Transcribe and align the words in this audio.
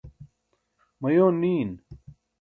mayoon 1.01 1.35
niin 1.41 1.69